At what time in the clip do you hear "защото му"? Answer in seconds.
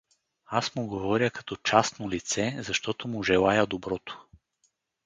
2.59-3.23